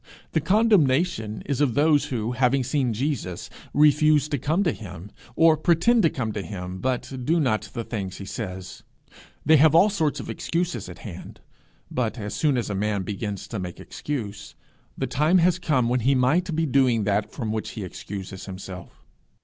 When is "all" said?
9.75-9.91